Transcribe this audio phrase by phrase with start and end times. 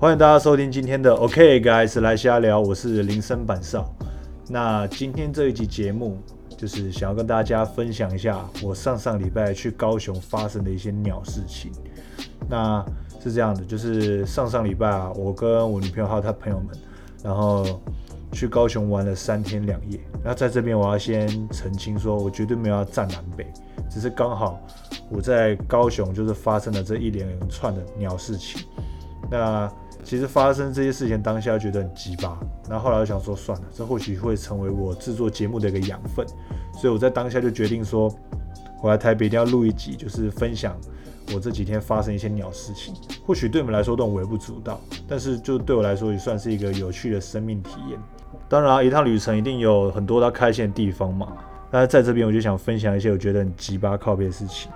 [0.00, 3.94] 欢迎大家收听今天的 OK Guys 来瞎聊，我是林森板少。
[4.48, 6.16] 那今天这一集节目，
[6.56, 11.70] 就是想要跟大家分享一下我上上礼拜去高雄发生的一些鸟事情。
[12.48, 12.82] 那
[13.22, 16.68] 是这样的，就是上上礼拜啊，我跟我女朋友还有她朋友们，
[17.22, 17.78] 然后
[18.32, 20.00] 去高雄玩了三天两夜。
[20.24, 23.46] 那在这边我要先澄清说，我绝对没有要站南北，
[23.90, 24.58] 只是刚好
[25.10, 28.62] 我在高雄就是发生了这一连串的鸟事情。
[29.30, 29.70] 那
[30.02, 36.26] 其实发生这些事情当下觉得很鸡巴，然后后来我想说算了，这或许会成为我制作节目的一个养分，
[36.74, 38.12] 所以我在当下就决定说，
[38.82, 40.76] 我来台北一定要录一集，就是分享
[41.32, 42.94] 我这几天发生一些鸟事情。
[43.26, 47.98] 或许对你们来说都微不足道，但是就对我来说也算是一个有趣的生命体验。
[48.48, 51.28] 当然，一趟旅程一定有很多要开心的地方嘛，
[51.70, 54.72] 但是在这边我就想分享一些我觉得很鸡巴靠边的事情。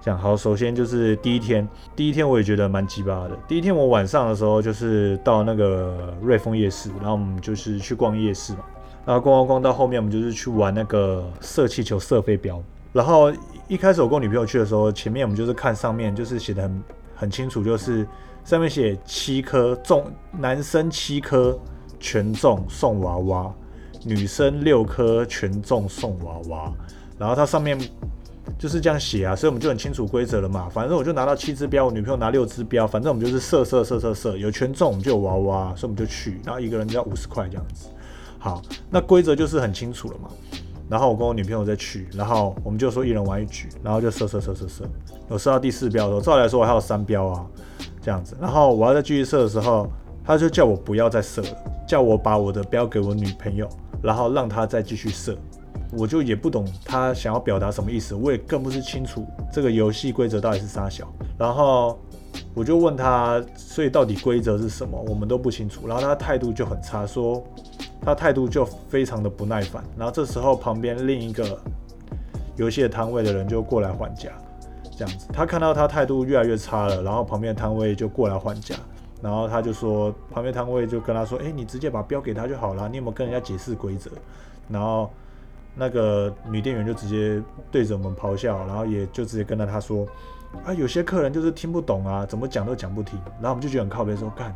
[0.00, 3.36] 讲好，首先就是第一天，第一天我也觉得蛮鸡巴的。
[3.46, 8.60] 第一天我晚上的时候就是到那个瑞丰夜市，然后我们就是去逛夜市嘛，
[9.04, 12.62] 然后逛逛逛到后面我们就是去玩那个射气球、射飞镖。
[12.94, 13.30] 然后
[13.68, 16.82] 一开始我跟我女朋友去的时候，前面我们就是看上面就是写的很
[17.14, 18.06] 很清楚，就是
[18.42, 21.58] 上面写七颗中，男生七颗
[21.98, 23.54] 全中送娃娃，
[24.02, 26.72] 女生六颗全中送娃娃。
[27.18, 27.78] 然后它上面。
[28.58, 30.68] 就是这样写啊，所以我们就很清楚规则了嘛。
[30.68, 37.88] 反正我就拿到七支标，我女朋友拿六支标，反正我们就是射射射射射，有全中我们就有娃娃，所以我们就去，然后一个人就要五十块这样子。
[38.38, 40.30] 好，那规则就是很清楚了嘛。
[40.88, 44.84] 然后我跟我女朋友再去，然后我们就说一人玩一局，然后就射射射射射，
[45.28, 47.46] 我射到第四标的时候，照理来说我还有三标啊，
[48.02, 48.36] 这样子。
[48.40, 49.88] 然后我要再继续射的时候，
[50.24, 51.48] 他就叫我不要再射了，
[51.86, 53.68] 叫我把我的标给我女朋友，
[54.02, 55.38] 然后让她再继续射。
[55.92, 61.12] 我就也不懂他想要表达什么意思，我也更不是清楚这个游戏规则到底是啥小。
[61.36, 61.98] 然后
[62.54, 64.96] 我就问他，所以到底规则是什么？
[65.08, 65.88] 我们都不清楚。
[65.88, 67.42] 然后他态度就很差，说
[68.00, 69.82] 他态度就非常的不耐烦。
[69.96, 71.58] 然后这时候旁边另一个
[72.56, 74.30] 游戏的摊位的人就过来还价，
[74.96, 75.26] 这样子。
[75.32, 78.76] 他看到他态度越来越差了，然后旁边摊位就过来还价。
[79.20, 84.08] 然后他就说，旁边摊位就跟他说，哎，你直接把标给他就好了，你有没有跟人家解释规则？
[84.68, 85.10] 然后。
[85.80, 90.06] 那个女店员就直接对着我们咆哮，然后也就直接跟着他说
[90.62, 94.54] ：“啊，有些客人就是听不懂啊，怎么讲都讲不听。”然后我们就觉得很靠边，说：“干，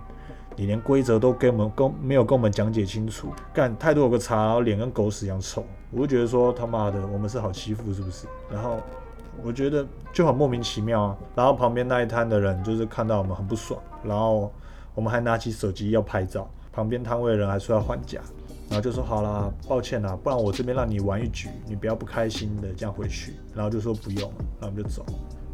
[0.55, 8.27] 你连规则都跟我们跟没有跟我们讲解清楚，干态度有个差，然后脸跟狗屎一样臭。”我就觉得说他妈的，我们是好欺负是不是？
[8.53, 8.77] 然后
[9.43, 11.17] 我觉得就很莫名其妙啊。
[11.35, 14.53] 然后旁边那一摊的人就是看到我们很不爽，然后
[14.95, 18.21] 我们还拿起手机要拍照，旁边摊位的人还说要还价。
[18.69, 23.35] 然后就说好啦，抱歉啦，不然我这边让你玩一局，你不要不开心的这样回去。
[23.55, 24.23] 然后就说不用，
[24.61, 25.05] 然后我们就走。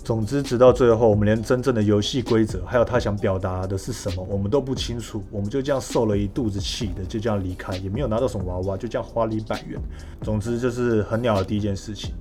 [0.03, 5.23] 总之，直到最后，我们连真正的游戏规则，还有他想表达的是什么，我们都不清楚。
[5.31, 9.79] 我们就这样受了一肚子气的，就这样离开，也没有拿到什么娃娃，就这样花了一百元。
[10.23, 12.15] 总之，就是很鸟的第一件事情。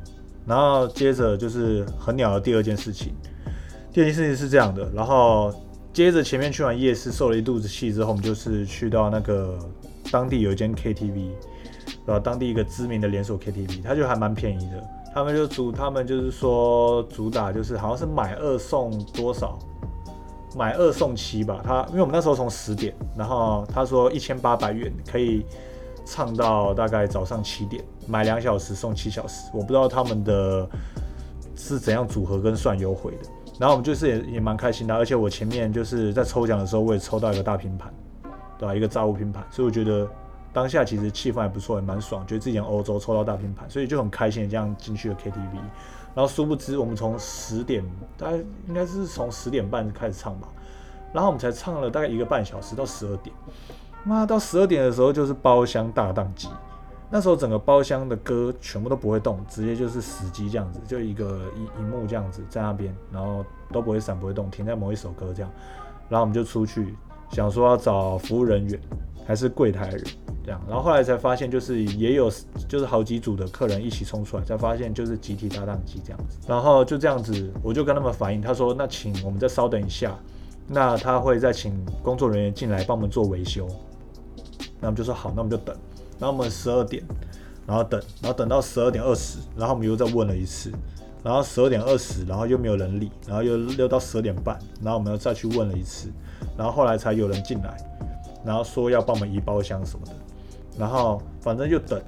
[0.45, 3.13] 然后接着就是很鸟的第二件事情。
[3.93, 5.53] 第二件事情是这样的，然后
[5.93, 9.57] 接着前面去完夜市，受了一肚子气之后，我们就是去到那个。
[10.11, 11.31] 当地有一间 KTV，
[12.05, 14.83] 然后当地一个知名的连锁 KTV，它就还蛮便宜的。
[15.13, 19.57] 他们就主，他们就是说主打就是好像是买二送多少，
[20.55, 21.61] 买二送七吧。
[21.63, 25.43] 他因为我们那时候从十点，然后他说一千八百元可以
[26.05, 29.49] 唱到大概早上七点，买两小时送七小时。
[29.51, 30.69] 我不知道他们的
[31.55, 33.29] 是怎样组合跟算优惠的。
[33.59, 37.91] 然后我们就是也也蛮开心的，而且我前面就是在抽奖的时候，我也抽到一个大拼盘。
[38.59, 38.75] 对吧？
[38.75, 40.07] 一个炸物拼盘，所以我觉得
[40.51, 45.55] 当下其实气氛还不错，也蛮爽，觉得自己欧洲抽到大拼盘，所以就很开心这样进去了 KTV。
[46.13, 47.81] 然后殊不知，我们从十点，
[48.17, 48.37] 大概
[48.67, 50.47] 应该是从十点半开始唱吧，
[51.13, 53.33] 然后我们才唱了大概一个半小时到十二点。
[54.03, 56.49] 妈，到十二点的时候就是包厢大宕机，
[57.09, 65.51] 那时候整个包厢的歌全部都不会动，直接就是死机这样子，就一个一一幕这样子在那边，然后都不会闪不会动，停在某一首歌这样，
[66.09, 66.95] 然后我们就出去。
[67.31, 68.79] 想说要找服务人员
[69.25, 69.89] 还是柜台？
[69.89, 70.03] 人
[70.43, 72.31] 这样，然后后来才发现就是也有
[72.67, 80.17] 就是好几组的客人一起冲出来，才发现就是集体搭档机这样子，然后就这样子，我就跟他们反映，他说那请我们再稍等一下，
[80.67, 83.67] 那他会再请工作人员进来帮我们做维修，
[84.79, 85.75] 那我们就说好，那我们就等，
[86.17, 87.03] 然后我们十二点，
[87.67, 90.71] 然后等，然后等到十二点二十，然后我们又再问了一次，
[91.23, 96.09] 然后十二点二十，然后又没有人理，然后又溜到十二点半，然后我们又再去问了一次。
[96.57, 97.77] 然后后来才有人进来，
[98.45, 100.13] 然后说要帮我们移包厢什么的，
[100.77, 102.01] 然后反正就等，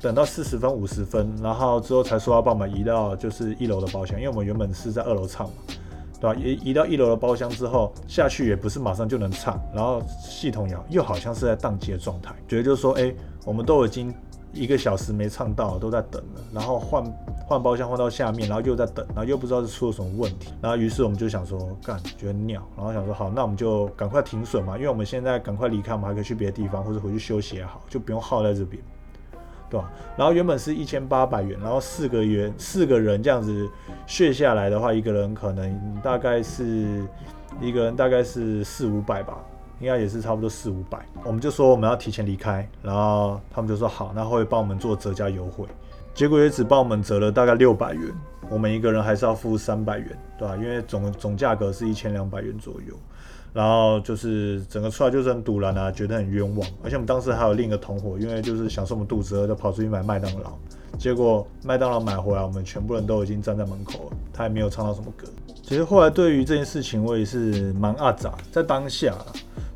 [0.00, 5.52] 等到四十分五十分，然后之后才说要帮我们移到就是一楼的包厢，因为我们原本是在二楼唱嘛，
[6.20, 6.38] 对吧？
[6.38, 13.14] 移移到一楼的包厢之后，下去也不是马上就能唱，然后系统也又好像是在宕机的状态，觉得就是说，哎，
[13.44, 14.12] 我们都已经
[14.52, 17.04] 一个小时没唱到，都在等了，然后换
[17.46, 28.82] 换包厢换到下面，然后又在等，然后又不知道是出了什么问题，然后于是我们就想说，干，觉得尿，然后想说好，那我们就赶快停损嘛，因为我们现在赶快离开，我们还可以去别的地方或者回去休息也好，就不用耗在这边。
[29.70, 29.90] 对吧？
[30.16, 33.68] 然后原本是一千八百元，然后四个元四个人这样子
[34.06, 37.04] 血下来的话，一个人可能大概是
[37.60, 39.38] 一个人大概是四五百吧，
[39.80, 41.04] 应该也是差不多四五百。
[41.24, 45.66] 我们就说我们要提前离开，然后他们就说好，那会帮我们做折价优惠。
[46.14, 48.12] 结果也只帮我们折了大概六百元，
[48.48, 50.08] 我们一个人还是要付三百元，
[50.38, 50.56] 对吧？
[50.56, 52.94] 因为总总价格是一千两百元左右。
[53.52, 56.68] 然后就是整个出来就是很堵然啊，觉得很冤枉。
[56.82, 60.52] 而且我们当时还有另一个同伙，因为就是想说我们肚子饿，就跑出去买麦当劳。
[60.98, 65.28] 结果麦当劳买回来，我们全部人都已经站在门口了，他也没有唱到什么歌。
[65.62, 69.14] 其实后来对于这件事情，我也是蛮阿杂，在当下，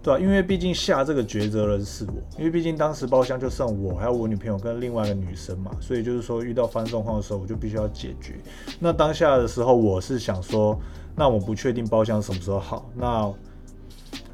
[0.09, 0.19] 对吧？
[0.19, 8.37] 因为毕竟下这个抉择人是我，因为毕竟当时包厢就剩我还有我女朋友跟另外一个女生嘛，所以就是说遇到发生状况的时候，我就必须要解决。
[8.81, 10.81] 那当下的时候，我是想说，
[11.15, 13.31] 那我不确定包厢什么时候好，那。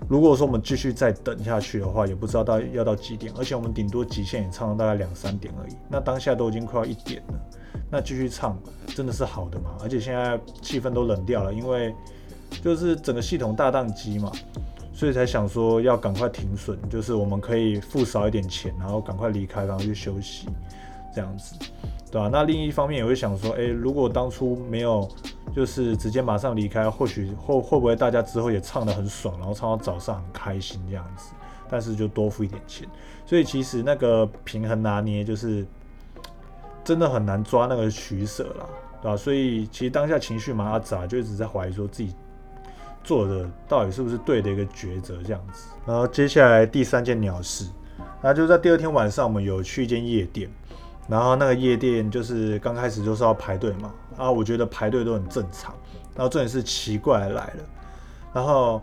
[0.06, 5.73] 如果说我们继续再等下去的话，也不知道到要到几点，而且我们顶多极限也唱到大概两三点而已。
[5.88, 7.35] 那当下都已经快要一点了，
[7.91, 8.56] 那继续唱
[8.94, 9.71] 真的是好的嘛？
[9.82, 11.94] 而且现在气氛都冷掉了，因为
[12.62, 14.31] 就是整个系统大宕机嘛，
[14.94, 20.49] 所以才想说要赶快停损，就是我们可以付少一点钱，然后赶快离开，然后去休息，
[21.14, 21.55] 这样子，
[22.11, 22.31] 对吧？
[22.32, 25.06] 那另一方面也会想说，诶，如果当初没有。
[25.55, 31.32] 就是直接马上离开，或许会会不会大家之后也唱得很爽，然后唱到早上很开心这样子，
[31.69, 32.88] 但是就多付一点钱，
[33.25, 35.64] 所以其实那个平衡拿捏就是
[36.82, 38.67] 真的很难抓那个取舍啦，
[39.00, 39.17] 对吧？
[39.17, 42.12] 所以其实当下情绪蛮阿杂，就一直在怀疑说自己
[43.04, 45.68] 做的到底是不是对的一个抉择这样子。
[45.86, 47.66] 然后接下来第三件鸟事，
[48.20, 50.50] 那就在第二天晚上，我们有去一间夜店。
[51.06, 55.74] 然后那个夜店就是刚开始就是要排队嘛，啊，我觉得排队都很正常。
[56.16, 57.62] 然后重点是奇怪来了，
[58.32, 58.80] 然后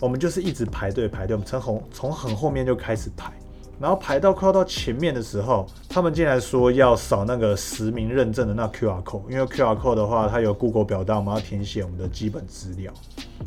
[0.00, 3.32] 我们就是一直排队排队，我们从从从很后面就开始排，
[3.78, 12.92] 然后排到快要到前面的时候，他们竟然说要扫那个实名认证的那 QR code，因为 QR code 的话，它有 Google 表单，我们要填写我们的基本资料，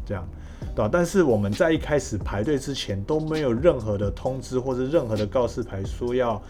[0.05, 0.27] 这样，
[0.75, 0.89] 对吧？
[0.91, 6.41] 但是我们在一开始排队之前都没有任何的通知或者任何的告示牌说要。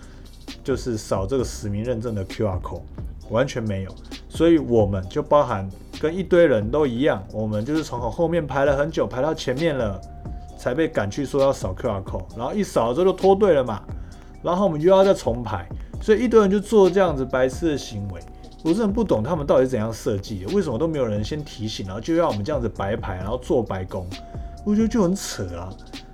[0.62, 2.82] 就是扫这个实名认证的 QR code，
[3.30, 3.96] 完全没有，
[4.28, 5.68] 所以我们就包含
[6.02, 10.00] 跟一堆人都一样，我们就是从后面排了很久，排到前面了，
[10.58, 13.82] 才被赶去说要扫 QR code，然后一扫之后就脱队了嘛，
[14.44, 15.66] 然后我们又要再重排，
[16.02, 18.20] 所以一堆人就做这样子白痴的行为，
[18.64, 24.08] 我真的不懂他们到底怎样设计的，为什么都没有人先提醒，然后就要我们这样子白排，然后做白工，
[24.66, 25.70] 我觉得就很扯啊，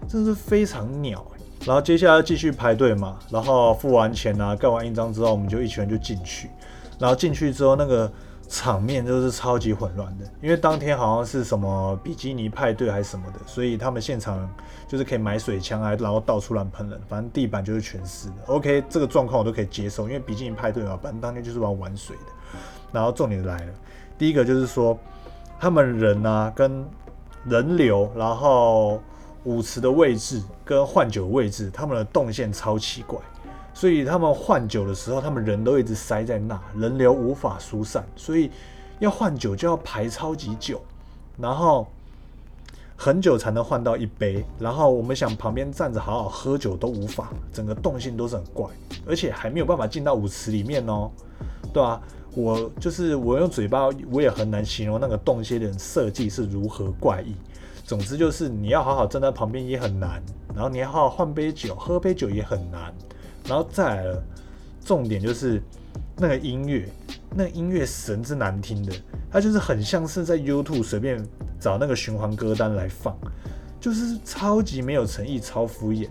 [0.07, 1.25] 真的是非常鸟。
[1.65, 6.49] 然后接下来继续排队嘛，然后付完钱啊，盖完印章之后，我们就一群人就进去。
[6.97, 8.11] 然后进去之后，那个
[8.49, 14.49] 场面就是超级混乱的，因为当天好像是什么比基尼派对还是什么的，所以他们现场
[14.87, 18.35] 就是可以买水枪啊，然后到处乱喷人，反正地板就是全湿的。
[18.47, 22.57] OK，这个状况我都可以接受，因为比基尼派对嘛，反正当天就是玩玩水的。
[22.91, 23.73] 然后重点来了，
[24.17, 24.97] 第一个就是说
[25.59, 26.83] 他们人啊跟
[27.45, 29.01] 人流，然后。
[29.45, 33.17] 舞池的位置跟换酒位置，他们的动线超奇怪，
[33.79, 38.51] 所以他们换酒的时候，他们人都一直塞在那，人流无法疏散，所以
[38.99, 40.81] 要换酒就要排超级久，
[41.37, 41.87] 然后
[42.97, 48.67] 很久才能换到一杯，然后我们想旁边站着好好喝酒都无法，整个动线都是很怪，
[49.07, 51.09] 而且还没有办法进到舞池里面哦，
[51.71, 52.01] 对吧？
[52.35, 57.33] 我就是我用嘴巴我也很难形容那个动些的设计是如何怪异。
[57.85, 60.21] 总之就是你要好好站在旁边也很难，
[60.53, 62.93] 然后你要好好换杯酒，喝杯酒也很难，
[63.49, 64.23] 然后再来了，
[64.85, 65.59] 重点就是
[66.15, 66.87] 那个音乐，
[67.35, 68.93] 那个音乐神之难听的，
[69.31, 71.19] 它就是很像是在 YouTube 随便
[71.59, 73.17] 找那个循环歌单来放，
[73.79, 76.07] 就是超级没有诚意，超敷衍。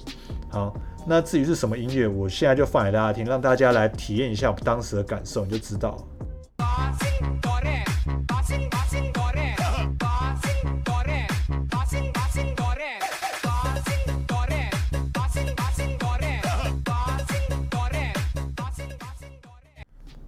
[0.51, 0.75] 好，
[1.07, 5.97] 那至于是什么音乐，我现在就放给大家听，让大家来体验一下当时的感受，你就知道。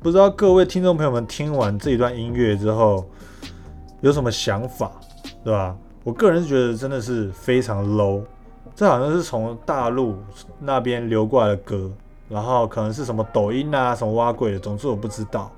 [0.02, 3.06] 不知道各位听众朋友们听完这一段音乐之后
[4.00, 4.90] 有什么想法，
[5.44, 5.76] 对吧？
[6.04, 8.22] 我个人是觉得真的是非常 low，
[8.74, 10.16] 这好像是从大陆
[10.58, 11.90] 那边流过来的歌，
[12.30, 15.52] 然后可能是什么抖音啊、什么挖鬼的，总之我不知道，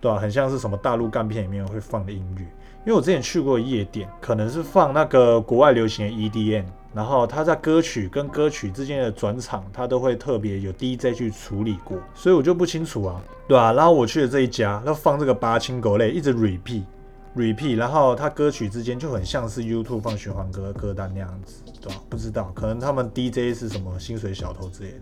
[0.00, 0.16] 对吧？
[0.18, 2.42] 很像是什么大陆干片里面会放的音乐，
[2.86, 13.72] 因为我之前去过夜店，可能是放那个国外流行的 EDM，然后他在歌曲跟歌曲之间的转场，他都会特别有 DJ 去处理过，所以我就不清楚啊，对啊？
[13.72, 16.82] 然后我去的这一家，他放这个八青狗类，一直 repeat。
[17.34, 21.92] repeat，然后他歌曲之间就很像是 YouTube 放循环歌歌单那样子，对？
[22.08, 24.98] 不知道，可能他们 DJ 是什么薪水小偷之类的，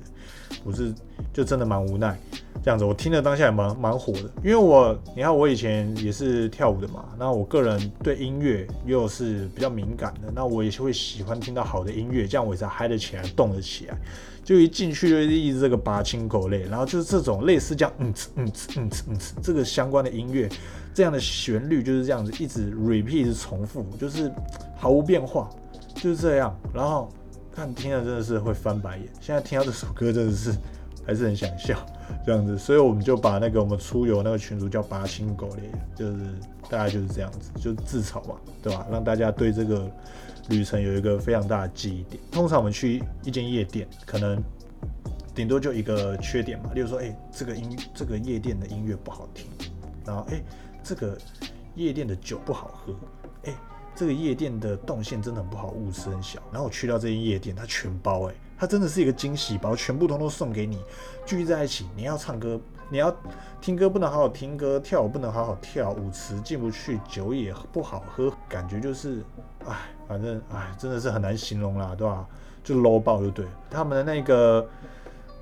[0.65, 0.93] 我是
[1.33, 2.19] 就真的蛮无奈
[2.63, 2.85] 这样子。
[2.85, 13.99] 我听了当下也蛮蛮火的，因为我你看我以前也是跳舞的嘛，那我个人对音乐又是比较敏感的，那我也是会喜欢听到好的音乐，这样我才嗨得起来，动得起来。
[14.43, 20.49] 就一进去就一直这个拔青口类，然后就是这种类似这样嗯嗯嗯嗯这个相关的音乐。
[20.93, 24.33] 这样的旋律就是这样子，一直 repeat，重复，就是
[24.77, 25.49] 毫无变化，
[26.01, 26.57] 就是这样。
[26.73, 27.09] 然后
[27.55, 29.07] 看听了真的是会翻白眼。
[29.21, 30.53] 现在听到这首歌真的是
[31.07, 31.79] 还是很想笑，
[32.25, 32.59] 这样子。
[32.59, 36.19] 所以我们就把那个我们出游那个群主叫八青狗嘞，就是
[36.69, 38.87] 大概就是这样子，就自嘲嘛，对吧？
[38.91, 39.91] 让大家对这个
[40.49, 42.23] 旅程有一个非常大的记忆点。
[42.31, 44.43] 通常我们去一间夜店，可能
[45.35, 49.47] 顶多就一个缺点嘛，例如说，哎，这个音这个夜店的音乐不好听，
[50.05, 50.43] 然后哎。
[50.83, 51.17] 这个
[51.75, 52.95] 夜店的酒不好喝，
[53.45, 53.55] 哎，
[54.01, 56.41] 这个夜店的动线真的很不好，舞池很小。
[56.51, 60.83] 然后我去到这间夜店，它全包，哎，它真的是一个惊喜包，全部通通送给你，
[61.27, 61.87] 聚在一起。
[61.95, 63.15] 你要唱歌，你要
[63.61, 69.23] 听歌不能好好听歌，跳舞不能好好跳，舞池进不去，酒也不好喝，感觉就是，
[69.67, 69.77] 哎，
[70.09, 72.27] 反正哎，真的是很难形容啦，对吧？
[72.65, 73.45] 就 low 爆就对。
[73.69, 74.67] 他们的那个。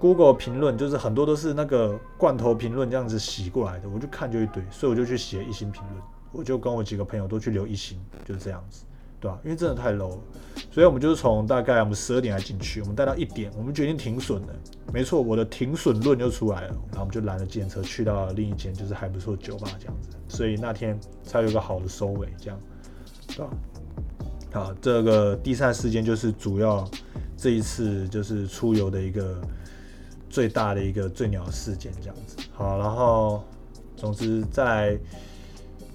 [0.00, 6.00] Google 评论就是很多都是那个罐头评论这样子洗过来的，我就看就一堆，所以我就去写一星评论，
[6.32, 8.84] 我就跟我几个朋友都去留一星，就是这样子，
[9.20, 9.38] 对吧？
[9.44, 10.18] 因为真的太 low 了，
[10.70, 14.48] 所以我们就是从大概我们十二点来进去，我们待到一点，我们决定停损了，
[14.92, 22.58] 没错，我的停损论就出来了，然后我们就拦了电车去到另一间就是还不错酒吧这样子，所以那天才有个好的收尾，这样，
[23.28, 23.50] 对吧？
[24.52, 26.88] 好，这个第三事件就是主要
[27.36, 29.40] 这一次就是出游的一个。
[30.30, 33.42] 最大的一个最鸟事件这样子，好，然后
[33.96, 34.96] 总之在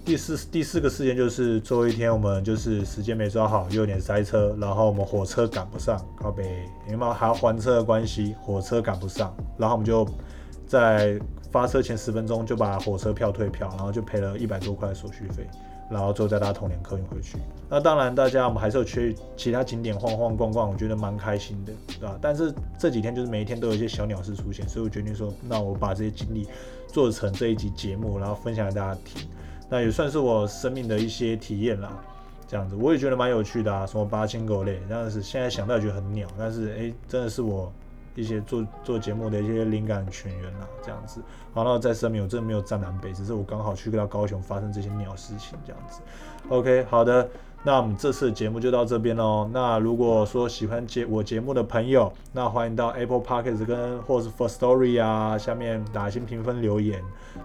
[0.05, 10.07] 第四第四个事件就是最后一天，我们就是时间没抓好，又有点塞车，然后我们火车赶不上，靠北，因为还要还车的关系，火车赶不上，然后我们就
[10.67, 11.19] 在
[11.51, 15.47] 发车前十分钟就把火车票退票，然后就赔了一百多块手续费。
[15.91, 17.37] 然后最后再搭同年客运回去。
[17.69, 22.17] 那当然，大家我们还是有去其他景点晃晃逛逛，我觉得蛮开心的，对吧？
[22.21, 26.47] 但是这几天就是每一天都有一些小鸟事出现，所以我决定说，那我把这些经历
[26.87, 29.27] 做成这一集节目，然后分享给大家听。
[29.73, 31.91] 那也算是我生命的一些体验啦，
[32.47, 37.73] 这样子我也觉得蛮有趣的啊，什么八千狗类，但是现在想到觉得很鸟，但是哎，真的是我。
[38.15, 41.19] 一些做做节目的一些灵感泉源啦，这样子。
[41.51, 45.99] 好，那再声明，我真的没有站南北，只是我刚好去到高雄发生这些鸟事情，这样子。
[46.47, 47.27] OK，好的，
[47.65, 49.49] 那我们这次节目就到这边喽。
[49.53, 57.01] 那如果说喜欢节我节目的朋友，那欢迎到 Apple Podcast 跟或是 For Story 啊下面打新评分留言。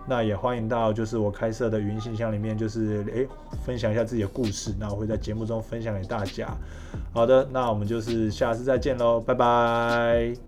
[0.06, 3.28] 那也欢迎到就是我开设的语音信箱里面，就是诶
[3.64, 4.75] 分享一下自己的故事。
[4.78, 6.48] 那我会在节目中分享给大家。
[7.12, 10.48] 好的，那我们就是下次再见喽，拜拜。